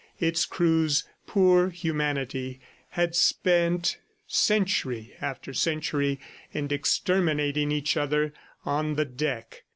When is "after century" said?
5.21-6.19